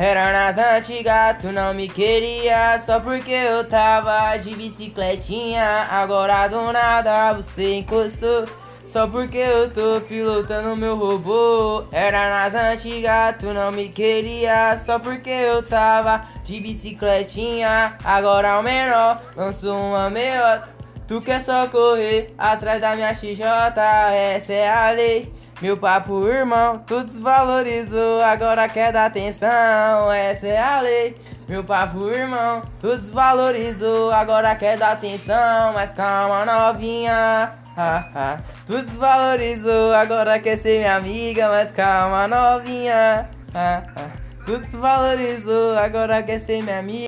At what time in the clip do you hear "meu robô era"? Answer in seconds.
10.76-12.30